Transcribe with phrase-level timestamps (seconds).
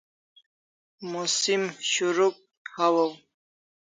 [1.11, 2.39] Musim shurukh
[2.73, 3.11] hawaw